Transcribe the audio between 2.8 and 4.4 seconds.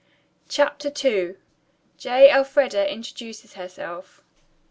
INTRODUCES HERSELF.